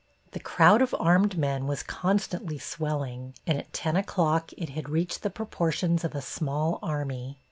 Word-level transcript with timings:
The 0.31 0.39
crowd 0.39 0.81
of 0.81 0.95
armed 0.99 1.37
men 1.37 1.67
was 1.67 1.83
constantly 1.83 2.57
swelling, 2.57 3.35
and 3.45 3.59
at 3.59 3.71
10 3.71 3.95
o'clock 3.95 4.51
it 4.57 4.69
had 4.69 4.89
reached 4.89 5.21
the 5.21 5.29
proportions 5.29 6.03
of 6.03 6.15
a 6.15 6.23
small 6.23 6.79
army. 6.81 7.37